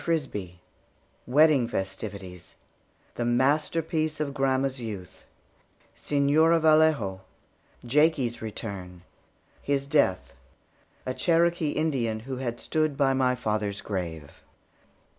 [0.03, 0.55] FRISBIE
[1.27, 2.55] WEDDING FESTIVITIES
[3.13, 5.25] THE MASTERPIECE OF GRANDMA'S YOUTH
[5.95, 7.21] SEÑORA VALLEJO
[7.85, 9.03] JAKIE'S RETURN
[9.61, 10.33] HIS DEATH
[11.05, 14.41] A CHEROKEE INDIAN WHO HAD STOOD BY MY FATHER'S GRAVE.